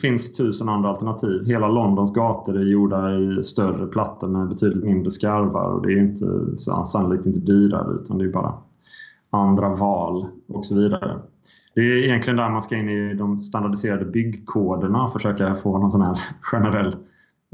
[0.00, 1.44] finns tusen andra alternativ.
[1.46, 5.98] Hela Londons gator är gjorda i större plattor med betydligt mindre skarvar och det är
[5.98, 6.26] inte,
[6.86, 8.54] sannolikt inte dyrare utan det är bara
[9.30, 11.18] andra val och så vidare.
[11.74, 15.90] Det är egentligen där man ska in i de standardiserade byggkoderna och försöka få någon
[15.90, 16.96] sån här generell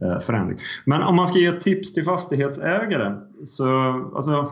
[0.03, 0.59] eh, förändring.
[0.85, 4.51] Men om man ska ge ett tips till fastighetsägare så alltså,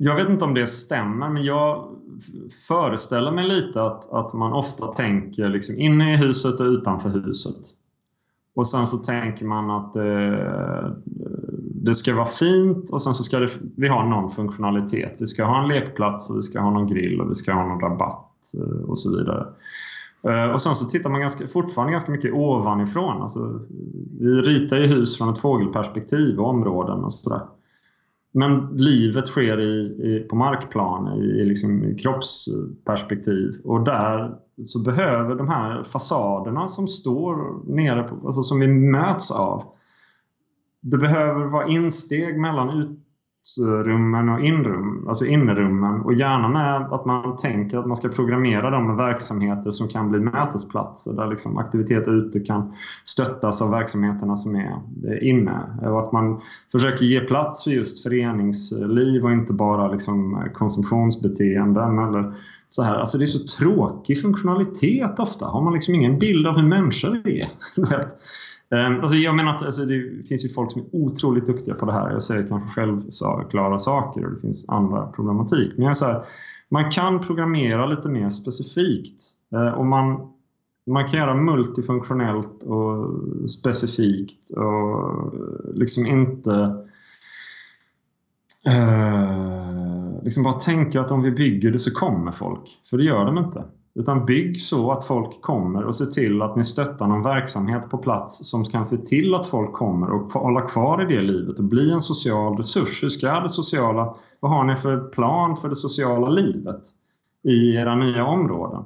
[0.00, 1.96] jag vet inte om det stämmer, men jag
[2.68, 7.56] föreställer mig lite att, att man ofta tänker liksom inne i huset och utanför huset.
[8.54, 10.94] Och sen så tänker man att det,
[11.74, 15.16] det ska vara fint och sen så ska det, vi ha någon funktionalitet.
[15.20, 17.66] Vi ska ha en lekplats och vi ska ha någon grill och vi ska ha
[17.66, 19.46] någon rabatt eh, och så vidare.
[20.22, 23.22] Eh, och sen så tittar man ganska, fortfarande ganska mycket ovanifrån.
[23.22, 23.60] Alltså,
[24.20, 27.40] vi ritar ju hus från ett fågelperspektiv och områden och sådär.
[28.32, 33.60] Men livet sker i, i på markplan, i, i, liksom, i kroppsperspektiv.
[33.64, 39.30] Och där så behöver de här fasaderna som står nere, på, alltså som vi möts
[39.30, 39.62] av.
[40.80, 43.00] Det behöver vara insteg mellan
[43.56, 48.70] utrummen och inrum, alltså innerummen och gärna med att man tänker att man ska programmera
[48.70, 52.72] dem med verksamheter som kan bli mötesplatser där liksom aktiviteter ute kan
[53.04, 55.78] stöttas av verksamheterna som är eh, inne.
[55.82, 56.40] Och att man
[56.72, 62.34] försöker ge plats för just föreningsliv och inte bara liksom eh, konsumtionsbeteenden eller
[62.68, 62.94] så här.
[62.94, 65.46] Alltså det är så tråkig funktionalitet ofta.
[65.46, 67.48] Har man liksom ingen bild av hur människor är.
[68.74, 71.86] Ehm, alltså jag menar att alltså det finns ju folk som är otroligt duktiga på
[71.86, 72.10] det här.
[72.10, 75.72] Jag säger kanske självklara saker och det finns andra problematik.
[75.76, 76.22] Men jag säger,
[76.68, 79.22] man kan programmera lite mer specifikt.
[79.52, 80.32] Eh, och man,
[80.86, 83.10] man kan göra multifunktionellt och
[83.50, 86.50] specifikt och eh, liksom inte
[88.68, 92.80] uh, liksom bara tänka att om vi bygger det så kommer folk.
[92.90, 93.64] För det gör de inte.
[93.98, 97.98] Utan bygg så att folk kommer och se till att ni stöttar någon verksamhet på
[97.98, 101.64] plats som kan se till att folk kommer och hålla kvar i det livet och
[101.64, 103.02] bli en social resurs.
[103.02, 106.82] Hur ska det sociala, vad har ni för plan för det sociala livet
[107.44, 108.84] i era nya områden?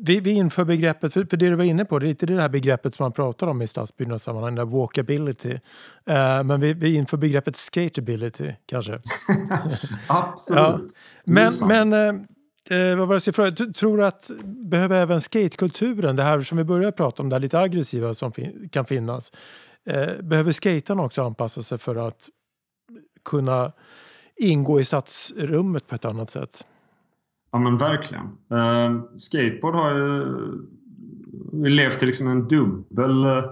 [0.00, 2.40] Vi, vi inför begreppet, för, för det du var inne på, det är inte det
[2.40, 5.52] här begreppet som man pratar om i stadsbyggnadssammanhang, där walkability.
[5.52, 8.92] Uh, men vi, vi inför begreppet skateability kanske.
[10.06, 10.60] Absolut.
[10.60, 10.80] ja.
[11.24, 12.22] Men, men uh,
[12.70, 13.72] Eh, vad var det jag fråga?
[13.72, 17.40] Tror du att behöver även skatekulturen, det här som vi började prata om, det här
[17.40, 19.32] lite aggressiva som fin kan finnas,
[19.86, 22.28] eh, behöver skaterna också anpassa sig för att
[23.24, 23.72] kunna
[24.36, 26.66] ingå i stadsrummet på ett annat sätt?
[27.52, 28.24] Ja men verkligen.
[28.50, 33.44] Eh, skateboard har ju levt i liksom en dubbel eh,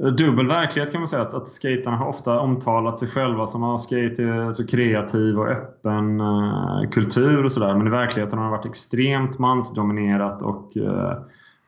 [0.00, 1.22] dubbel verklighet kan man säga.
[1.22, 5.48] Att, att skaterna har ofta omtalat sig själva som att skate är så kreativ och
[5.48, 7.74] öppen eh, kultur och sådär.
[7.74, 11.18] Men i verkligheten har det varit extremt mansdominerat och eh,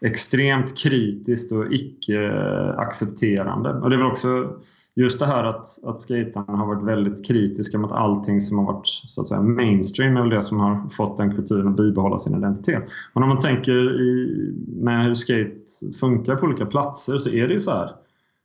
[0.05, 3.73] extremt kritiskt och icke-accepterande.
[3.73, 4.29] Och det är väl också
[4.95, 8.87] just det här att, att skaterna har varit väldigt kritiska mot allting som har varit
[8.87, 12.37] så att säga mainstream är väl det som har fått den kulturen att bibehålla sin
[12.37, 12.85] identitet.
[13.14, 15.55] Men om man tänker i, med hur skate
[16.01, 17.90] funkar på olika platser så är det ju så här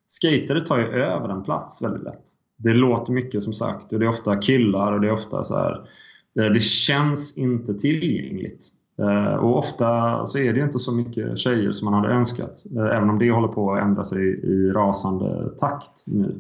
[0.08, 2.24] Skater tar ju över en plats väldigt lätt.
[2.58, 5.56] Det låter mycket som sagt och det är ofta killar och det är ofta så
[5.56, 5.90] här.
[6.40, 8.68] Eh, det känns inte tillgängligt.
[9.00, 12.66] Eh, och ofta så är det inte så mycket tjejer som man hade önskat.
[12.76, 16.36] Eh, även om det håller på att ändra sig i rasande takt nu.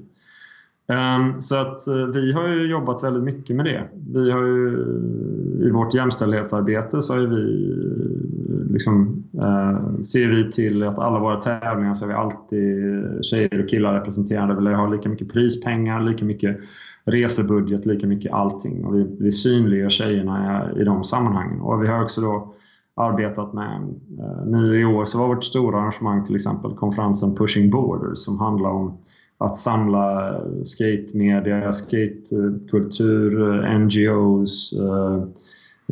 [0.89, 3.87] Ehm, så att eh, vi har ju jobbat väldigt mycket med det.
[4.13, 10.51] Vi har ju, eh, I vårt jämställdhetsarbete så har vi eh, liksom, eh, ser vi
[10.51, 14.69] till att alla våra tävlingar så är vi alltid tjejer och killar representerade.
[14.69, 16.57] Vi har lika mycket prispengar, lika mycket
[17.05, 18.85] resebudget, lika mycket allting.
[18.85, 21.61] Och vi, vi synliggör tjejerna i, i de sammanhangen.
[21.61, 22.53] Och vi har också då
[22.95, 23.81] arbetat med,
[24.19, 28.39] eh, nu i år så var vårt stora arrangemang till exempel konferensen Pushing Borders som
[28.39, 28.97] handlar om
[29.39, 35.23] att samla skatemedia, skatekultur, eh, NGOs, eh,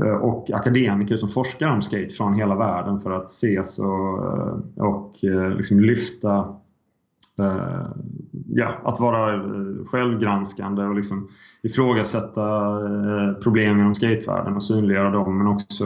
[0.06, 4.20] eh, och akademiker som forskar om skate från hela världen för att ses och,
[4.76, 5.14] och
[5.58, 6.56] liksom lyfta
[8.48, 9.42] ja, att vara
[9.86, 11.28] självgranskande och liksom
[11.64, 12.80] ifrågasätta
[13.44, 15.84] problem inom skatevärlden och synliggöra dem men också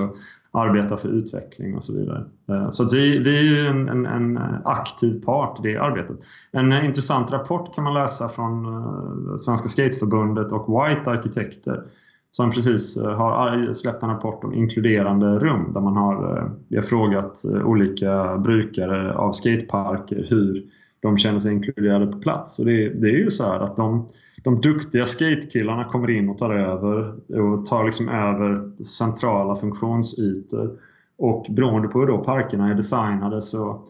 [0.51, 2.23] arbeta för utveckling och så vidare.
[2.49, 6.17] Eh, så att vi, vi är en, en, en, eh, aktiv part i det arbetet.
[6.51, 11.83] En eh, intressant rapport kan man läsa från Svenska Skateförbundet och White Arkitekter
[12.31, 17.45] som precis har släppt en rapport om inkluderande rum där man har, vi har frågat
[17.65, 20.63] olika brukare av skateparker hur
[20.99, 22.59] de känner sig inkluderade på plats.
[22.59, 24.07] Och det, det är ju så här att de,
[24.43, 30.79] de duktiga skatekillarna kommer in och tar över och tar liksom över centrala funktionsytor.
[31.17, 33.83] Och beroende på hur då parkerna är designade så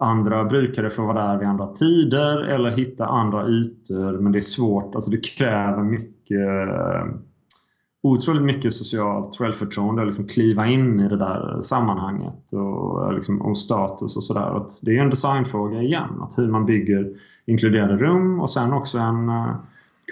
[0.00, 4.40] andra brukare får vara där vid andra tider eller hitta andra ytor men det är
[4.40, 6.48] svårt, alltså det kräver mycket
[8.02, 13.58] otroligt mycket socialt självförtroende att liksom kliva in i det där sammanhanget och, liksom, och
[13.58, 14.62] status och sådär.
[14.82, 17.14] Det är en designfråga igen, att hur man bygger
[17.46, 19.54] inkluderade rum och sen också en uh,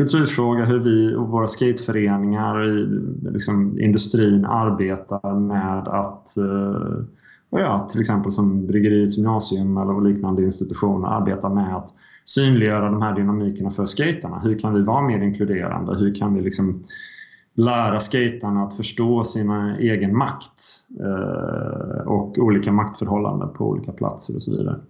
[0.01, 2.87] kulturfråga hur vi och våra skateföreningar i
[3.31, 7.05] liksom, industrin arbetar med att eh,
[7.51, 13.15] ja, till exempel som Bryggeriets gymnasium eller liknande institutioner arbetar med att synliggöra de här
[13.15, 14.39] dynamikerna för skaterna.
[14.39, 15.99] Hur kan vi vara mer inkluderande?
[15.99, 16.83] Hur kan vi liksom
[17.55, 20.63] lära skaterna att förstå sin egen makt
[21.01, 24.81] eh, och olika maktförhållanden på olika platser och så vidare.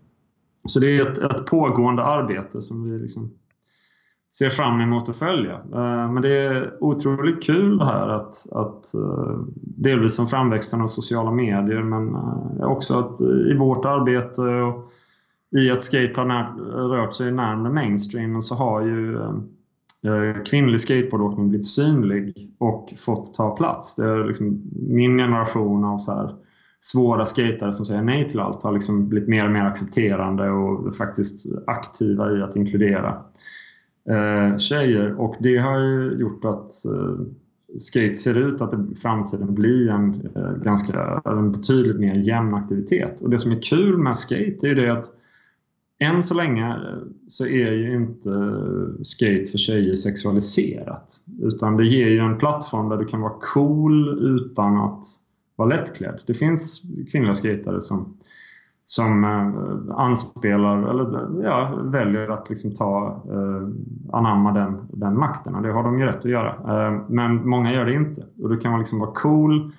[0.65, 3.31] Så det är ett, ett pågående arbete som vi liksom
[4.33, 5.53] ser fram emot att följa.
[5.53, 10.87] Eh, men det är otroligt kul det här att, att eh, delvis som framväxten av
[10.87, 14.91] sociala medier men eh, också att i vårt arbete och
[15.61, 16.53] i att skate har när,
[16.89, 19.19] rört sig närmare mainstreamen så har ju
[20.47, 23.97] kvinnlig skateboardåkning blivit synlig och fått ta plats.
[23.97, 26.35] Det är liksom min generation av så här,
[26.81, 30.97] svåra skatare som säger nej till allt har liksom blivit mer och mer accepterande och
[30.97, 33.23] faktiskt aktiva i att inkludera
[34.09, 35.21] eh, tjejer.
[35.21, 37.21] Och det har ju gjort att eh,
[37.79, 43.21] skate ser ut att i framtiden bli en, eh, ganska, en betydligt mer jämn aktivitet.
[43.21, 45.13] Och det som är kul med skate är ju det att
[45.99, 51.21] än så länge eh, så är ju inte eh, skate för tjejer sexualiserat.
[51.43, 55.05] Utan det ger ju en plattform där du kan vara cool utan att
[55.57, 56.23] vara lättklädd.
[56.27, 56.83] Det finns
[57.13, 58.17] kvinnliga skatare som,
[58.91, 63.69] som eh, anspelar eller ja, väljer att liksom ta, eh,
[64.13, 65.55] anamma den, den makten.
[65.55, 66.49] Och det har de ju rätt att göra.
[66.49, 68.27] Eh, men många gör det inte.
[68.43, 69.73] Och du kan liksom vara cool,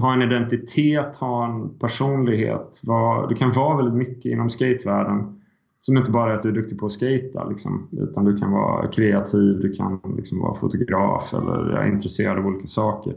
[0.00, 2.80] ha en identitet, ha en personlighet.
[2.84, 5.40] Var, du kan vara väldigt mycket inom skatevärlden
[5.80, 8.52] som inte bara är att du är duktig på att skata liksom, utan du kan
[8.52, 13.14] vara kreativ, du kan liksom vara fotograf eller ja, intresserad av olika saker.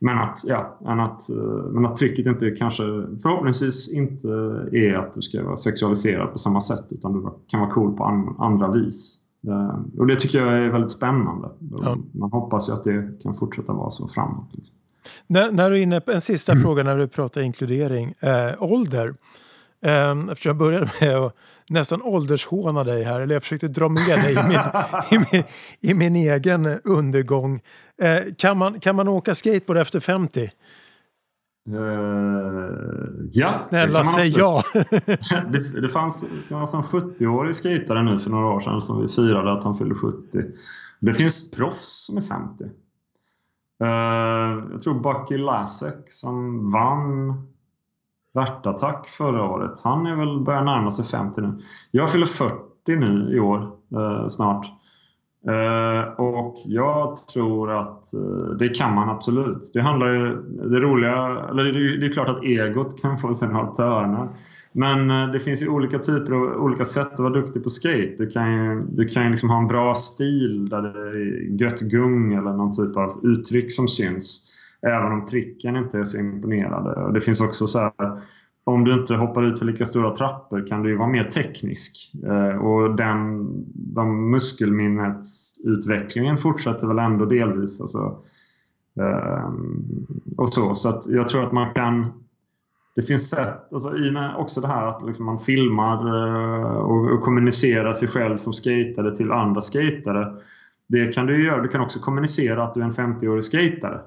[0.00, 1.36] Men att, ja, att, eh,
[1.72, 2.82] men att trycket inte kanske,
[3.22, 4.28] förhoppningsvis inte
[4.72, 8.04] är att du ska vara sexualiserad på samma sätt utan du kan vara cool på
[8.38, 9.20] andra vis.
[9.46, 11.48] Eh, och det tycker jag är väldigt spännande.
[11.82, 11.96] Ja.
[12.12, 14.48] Man hoppas ju att det kan fortsätta vara så framåt.
[14.52, 14.76] Liksom.
[15.26, 16.62] När, när, du är inne på en sista mm.
[16.62, 18.14] fråga när du pratar inkludering.
[18.20, 19.14] Eh, ålder.
[19.80, 21.34] Eh, eftersom jag började med att
[21.70, 24.60] nästan åldershåna dig här, eller jag försökte dra med dig i min,
[25.10, 25.44] i min,
[25.80, 27.60] i min egen undergång.
[28.02, 30.50] Eh, kan, man, kan man åka skateboard efter 50?
[31.68, 31.80] Uh,
[33.32, 34.62] ja, Snälla säg ja!
[35.52, 39.08] det, det, fanns, det fanns en 70-årig skejtare nu för några år sedan som vi
[39.08, 40.16] firade att han fyllde 70.
[41.00, 42.64] Det finns proffs som är 50.
[42.64, 42.70] Uh,
[43.80, 47.46] eh, jag tror Bucky Lasek som vann
[48.34, 49.80] Värtattack förra året.
[49.84, 51.58] Han är väl börjar närma sig 50 nu.
[51.90, 54.66] Jag fyller 40 nu i år eh, snart.
[55.46, 59.70] Eh, och jag tror att eh, det kan man absolut.
[59.74, 60.36] Det handlar ju,
[60.70, 64.28] det roliga, eller det, det är klart att egot kan få sig några törnar.
[64.72, 68.14] Men eh, det finns ju olika typer och olika sätt att vara duktig på skate.
[68.18, 71.80] Du kan ju, du kan ju liksom ha en bra stil där det är gött
[71.80, 74.54] gung eller någon typ av uttryck som syns.
[74.86, 77.12] Även om tricken inte är så imponerande.
[77.14, 77.92] Det finns också så här,
[78.68, 82.14] om du inte hoppar ut för lika stora trappor kan du vara mer teknisk.
[82.26, 87.80] Eh, och den, de muskelminnesutvecklingen fortsätter väl ändå delvis.
[87.80, 88.22] Alltså,
[89.00, 89.52] eh,
[90.36, 90.74] och så.
[90.74, 92.06] Så att jag tror att man kan...
[92.94, 96.76] Det finns sätt, alltså, i och med också det här att liksom man filmar eh,
[96.76, 100.34] och, och kommunicerar sig själv som skatare till andra skatare.
[100.88, 101.62] Det kan du göra.
[101.62, 104.00] Du kan också kommunicera att du är en 50-årig skatare.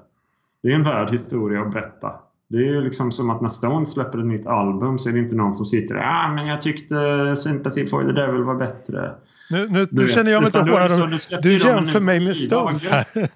[0.62, 2.12] Det är en värd historia att berätta.
[2.48, 5.18] Det är ju liksom som att när Stones släpper ett nytt album så är det
[5.18, 6.96] inte någon som sitter där ah, men jag tyckte
[7.36, 9.10] Sympathy for the Devil var bättre.
[9.50, 11.18] Nu, nu, nu känner jag mig inte hårdare.
[11.30, 13.06] Du, du jämför mig med Stones här.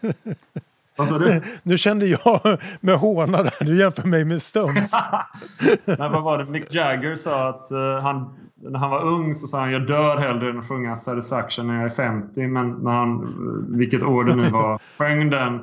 [1.19, 1.43] Du?
[1.63, 2.41] Nu kände jag
[2.81, 3.65] med håna där.
[3.65, 4.93] Du jämför mig med Stones.
[5.85, 6.45] Nej, vad var det?
[6.45, 10.17] Mick Jagger sa att uh, han, när han var ung så sa han jag dör
[10.17, 12.47] hellre än att sjunga Satisfaction när jag är 50.
[12.47, 13.35] Men när han,
[13.69, 15.61] vilket år det nu var, sjöng den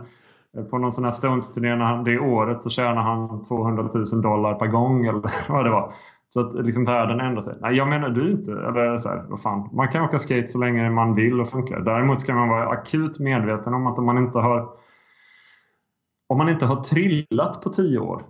[0.70, 5.06] på någon sån här Stones-turné det året så tjänar han 200 000 dollar per gång
[5.06, 5.94] eller vad det var.
[6.30, 7.56] Så att liksom världen ändrar sig.
[7.62, 8.52] Nej, jag menar du inte.
[8.52, 9.70] Eller så här, vad fan.
[9.74, 11.80] Man kan åka skate så länge man vill och funkar.
[11.80, 14.70] Däremot ska man vara akut medveten om att om man inte har
[16.28, 18.24] om man inte har trillat på tio år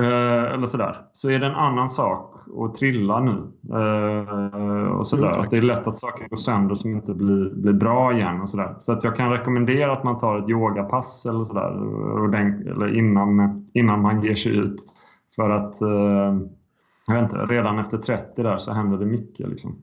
[0.00, 0.96] Eh, eller sådär.
[1.12, 3.52] Så är det en annan sak att trilla nu.
[3.70, 5.32] Eh, och sådär.
[5.36, 8.40] Jo, det är lätt att saker går sönder som inte blir, blir bra igen.
[8.40, 8.74] Och sådär.
[8.78, 11.82] Så att jag kan rekommendera att man tar ett yogapass eller sådär.
[12.22, 14.76] Och den, eller innan, innan man ger sig ut.
[15.36, 16.38] För att eh,
[17.08, 19.48] jag vet inte, redan efter 30 där så händer det mycket.
[19.48, 19.82] Liksom.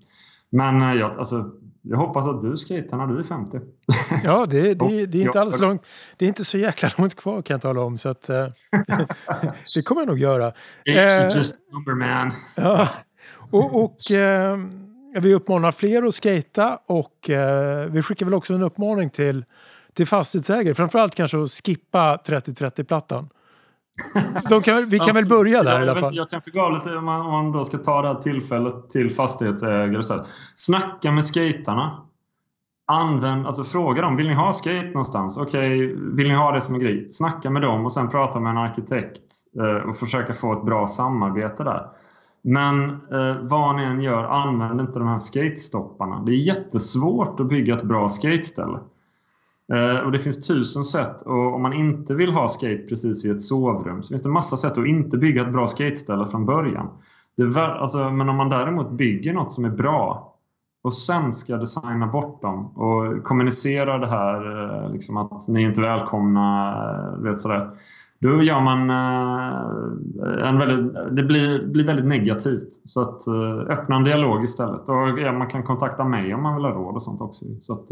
[0.50, 3.60] Men eh, jag, alltså, jag hoppas att du skejtar när du är 50.
[4.24, 5.86] Ja, det, det, det, är inte alls långt.
[6.18, 7.98] Det är inte så jäkla långt kvar kan jag tala om.
[7.98, 8.48] Så att, eh,
[9.76, 10.54] det kommer jag nog göra.
[10.86, 12.32] Is just a number man.
[12.56, 12.88] Ja,
[13.52, 14.58] och, och eh,
[15.16, 19.46] vi uppmanar fler att skejta och eh, vi skickar väl också en uppmaning till,
[19.94, 20.74] till fastighetsägare.
[20.74, 23.30] Framförallt kanske att skippa 30-30-plattan.
[24.64, 26.16] Kan, vi kan väl börja där jag, i alla fall.
[26.16, 29.10] Jag kan få lite om man, om man då ska ta det här tillfället till
[29.16, 30.04] fastighetsägare.
[30.04, 30.26] Så här.
[30.56, 32.06] Snacka med skaterna.
[32.92, 35.38] Använd, alltså fråga dem, vill ni ha skate någonstans?
[35.38, 37.08] Okej, okay, vill ni ha det som en grej?
[37.12, 40.88] Snacka med dem och sen prata med en arkitekt eh, och försöka få ett bra
[40.88, 41.86] samarbete där.
[42.42, 46.24] Men eh, vad ni än gör, använd inte de här skatestopparna.
[46.26, 48.80] Det är jättesvårt att bygga ett bra skateställe.
[49.74, 51.22] Eh, och det finns tusen sätt.
[51.22, 54.58] Och om man inte vill ha skate precis vid ett sovrum så finns det massa
[54.58, 56.88] sätt att inte bygga ett bra skateställe från början.
[57.38, 60.36] Det var, alltså, men om man däremot bygger något som är bra
[60.84, 65.68] och sen ska designa bort dem och kommunicera det här eh, liksom att ni är
[65.68, 66.74] inte välkomna.
[67.16, 67.70] Eh, vet sådär.
[68.22, 68.90] Då gör man
[70.46, 72.82] en väldigt, det blir, blir väldigt negativt.
[72.86, 73.28] Så att
[73.70, 74.90] öppna en dialog istället.
[74.90, 77.46] Och ja, man kan kontakta mig om man vill ha råd och sånt också.
[77.60, 77.92] Så att,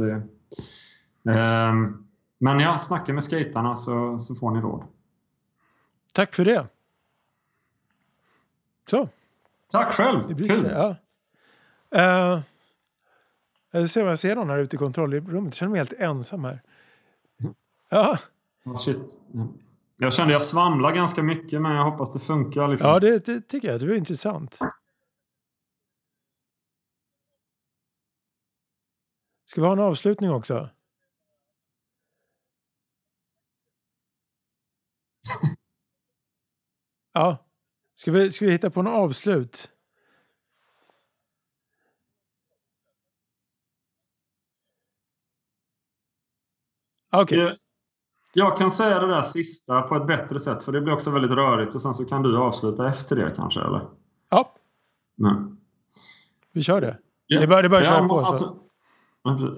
[2.40, 4.84] men ja, snacka med skaterna så, så får ni råd.
[6.14, 6.68] Tack för det.
[8.90, 9.10] Så,
[9.68, 10.28] Tack själv!
[10.28, 10.64] det Kul!
[10.64, 10.98] det.
[11.90, 12.36] Ja.
[12.36, 12.42] Uh,
[13.72, 15.34] jag ser vad jag ser någon här ute i kontrollrummet.
[15.34, 16.62] Jag känner mig helt ensam här.
[17.90, 18.18] Ja,
[18.68, 18.98] Oh, shit.
[19.98, 22.68] Jag kände jag svamlade ganska mycket men jag hoppas det funkar.
[22.68, 22.90] Liksom.
[22.90, 23.80] ja det, det tycker jag.
[23.80, 24.60] Det var intressant.
[29.46, 30.70] Ska vi ha en avslutning också?
[37.18, 37.38] Ja.
[37.96, 39.72] Ska vi, ska vi hitta på en avslut?
[47.12, 47.38] Okej.
[47.40, 47.56] Jag-
[48.34, 51.32] Jag kan säga det där sista på ett bättre sätt för det blir också väldigt
[51.32, 53.90] rörigt och sen så kan du avsluta efter det kanske eller?
[54.30, 54.54] Ja,
[55.16, 55.34] Nej.
[56.52, 56.98] vi kör det.
[57.28, 57.40] Ja.
[57.40, 58.20] Det är bara, det Ja, köra på.
[58.22, 58.26] Så.
[58.26, 58.60] alltså,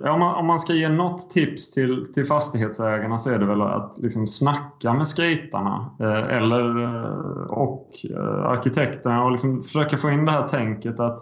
[0.03, 3.45] ja, om, man, om man ska ge något tips till, till fastighetsägarna så är det
[3.45, 9.97] väl att liksom snacka med skejtarna eh, eller, eh, och eh, arkitekterna och liksom försöka
[9.97, 11.20] få in det här tänket att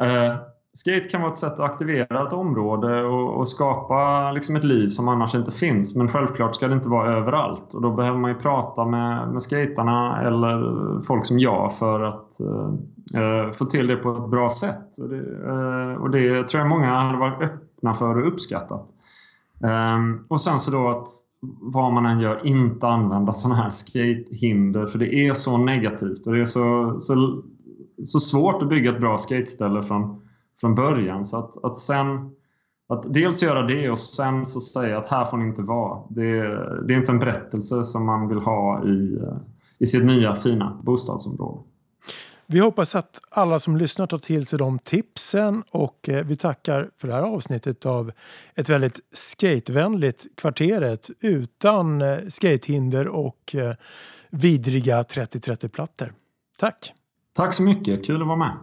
[0.00, 0.34] eh,
[0.72, 4.88] skate kan vara ett sätt att aktivera ett område och, och skapa liksom ett liv
[4.88, 5.96] som annars inte finns.
[5.96, 9.42] Men självklart ska det inte vara överallt och då behöver man ju prata med, med
[9.42, 12.74] skaterna eller folk som jag för att eh,
[13.20, 14.98] eh få till det på ett bra sätt.
[14.98, 18.86] Och det, eh, och det tror jag många hade varit öppna för och uppskattat.
[19.64, 19.98] Eh,
[20.28, 21.08] och sen så då att
[21.60, 26.32] vad man än gör, inte använda sådana här skatehinder för det är så negativt och
[26.32, 27.42] det är så, så,
[28.04, 30.20] så svårt att bygga ett bra skateställe från,
[30.60, 31.26] från början.
[31.26, 32.30] Så att, att sen
[32.88, 36.02] att dels göra det och sen så säga att här får ni inte vara.
[36.08, 36.40] Det,
[36.86, 39.18] det är inte en berättelse som man vill ha i,
[39.78, 41.62] i sitt nya fina bostadsområde.
[42.46, 46.90] Vi hoppas att alla som lyssnar tar till sig de tipsen och eh, vi tackar
[46.96, 48.12] för det här avsnittet av
[48.54, 53.74] ett väldigt skatevänligt kvarteret utan eh, skatehinder och eh,
[54.30, 56.12] vidriga 30-30-plattor.
[56.58, 56.92] Tack!
[57.32, 58.56] Tack så mycket, kul att vara med.